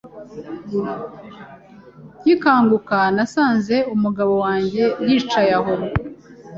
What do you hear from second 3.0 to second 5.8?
nasanze umugabo wanjye yicaye aho